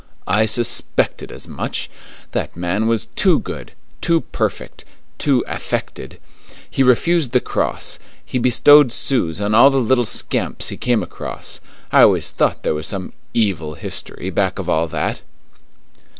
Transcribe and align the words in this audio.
I 0.25 0.47
suspected 0.47 1.31
as 1.31 1.47
much. 1.47 1.87
That 2.31 2.57
man 2.57 2.87
was 2.87 3.05
too 3.15 3.37
good, 3.37 3.73
too 4.01 4.21
perfect, 4.21 4.83
too 5.19 5.43
affected. 5.47 6.17
He 6.67 6.81
refused 6.81 7.33
the 7.33 7.39
cross; 7.39 7.99
he 8.25 8.39
bestowed 8.39 8.91
sous 8.91 9.39
on 9.39 9.53
all 9.53 9.69
the 9.69 9.77
little 9.77 10.05
scamps 10.05 10.69
he 10.69 10.75
came 10.77 11.03
across. 11.03 11.59
I 11.91 12.01
always 12.01 12.31
thought 12.31 12.63
there 12.63 12.73
was 12.73 12.87
some 12.87 13.13
evil 13.35 13.75
history 13.75 14.31
back 14.31 14.57
of 14.57 14.67
all 14.67 14.87
that." 14.87 15.21